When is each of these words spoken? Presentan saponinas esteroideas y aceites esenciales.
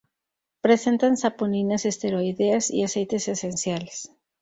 Presentan 0.61 1.15
saponinas 1.15 1.85
esteroideas 1.85 2.71
y 2.71 2.83
aceites 2.83 3.27
esenciales. 3.27 4.11